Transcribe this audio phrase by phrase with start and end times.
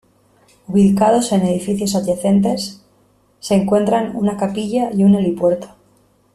[0.67, 2.83] Ubicados en edificios adyacentes
[3.39, 5.75] se encuentran una capilla y un helipuerto.